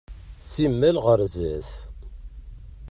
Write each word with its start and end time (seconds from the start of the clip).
Simmal 0.53 0.97
ɣer 1.05 1.19
zdat. 1.33 1.69